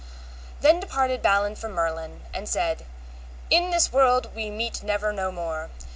Then 0.61 0.79
departed 0.79 1.21
Balin 1.21 1.53
from 1.55 1.73
Merlin, 1.73 2.21
and 2.33 2.49
said, 2.49 2.87
In 3.51 3.69
this 3.69 3.93
world 3.93 4.33
we 4.33 4.49
meet 4.49 4.81
never 4.81 5.13
no 5.13 5.31
more. 5.31 5.69